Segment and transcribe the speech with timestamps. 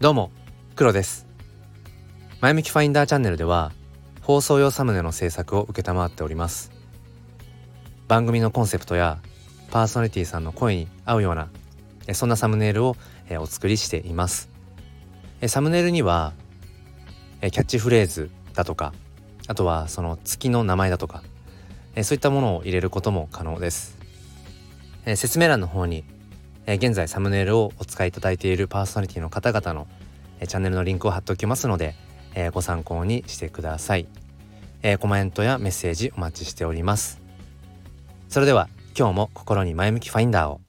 [0.00, 0.30] どうも
[0.76, 1.26] 黒です。
[2.40, 3.72] 前向きファインダーチャンネルでは
[4.22, 6.70] 放送用サムネの制作を承っております。
[8.06, 9.18] 番組のコンセプトや
[9.72, 11.48] パーソナリティさんの声に合うような
[12.12, 12.96] そんなサムネイルを
[13.40, 14.48] お作りしています。
[15.48, 16.32] サムネイルには
[17.40, 18.92] キャッチフレーズだとか
[19.48, 21.24] あとはその月の名前だとか
[22.04, 23.98] そういったものを入れることも可能です。
[25.16, 26.04] 説明欄の方に
[26.70, 29.86] え現在サムネイルをお使いいただいているパーソナリティの方々の、
[30.38, 31.94] えチャンネルのリンクを貼っておきますので、
[32.34, 34.06] えご参考にしてください、
[34.82, 37.22] えコメントやメッセージお待ちしております。
[38.28, 40.67] それでは今日も心に前向きファインダーを。